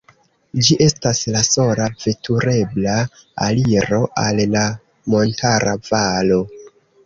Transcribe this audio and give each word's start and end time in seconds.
Ĝi 0.67 0.77
estas 0.85 1.19
la 1.35 1.43
sola 1.47 1.85
veturebla 2.05 2.97
aliro 3.51 4.03
al 4.25 4.45
la 4.57 4.67
montara 5.15 5.81
valo. 5.93 6.45